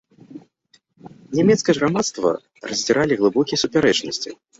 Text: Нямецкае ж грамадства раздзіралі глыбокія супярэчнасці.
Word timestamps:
Нямецкае 1.39 1.75
ж 1.77 1.83
грамадства 1.83 2.27
раздзіралі 2.69 3.13
глыбокія 3.21 3.61
супярэчнасці. 3.65 4.35